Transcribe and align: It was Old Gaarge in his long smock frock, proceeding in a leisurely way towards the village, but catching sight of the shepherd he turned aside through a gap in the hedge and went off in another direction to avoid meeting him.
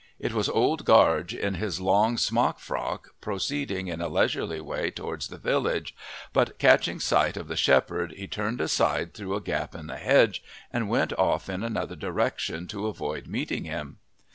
It 0.17 0.33
was 0.33 0.49
Old 0.49 0.83
Gaarge 0.83 1.35
in 1.35 1.53
his 1.53 1.79
long 1.79 2.17
smock 2.17 2.57
frock, 2.57 3.09
proceeding 3.21 3.87
in 3.87 4.01
a 4.01 4.07
leisurely 4.07 4.59
way 4.59 4.89
towards 4.89 5.27
the 5.27 5.37
village, 5.37 5.93
but 6.33 6.57
catching 6.57 6.99
sight 6.99 7.37
of 7.37 7.47
the 7.47 7.55
shepherd 7.55 8.13
he 8.13 8.25
turned 8.27 8.61
aside 8.61 9.13
through 9.13 9.35
a 9.35 9.41
gap 9.41 9.75
in 9.75 9.85
the 9.85 9.97
hedge 9.97 10.43
and 10.73 10.89
went 10.89 11.13
off 11.19 11.49
in 11.49 11.61
another 11.63 11.95
direction 11.95 12.65
to 12.69 12.87
avoid 12.87 13.27
meeting 13.27 13.65
him. 13.65 13.97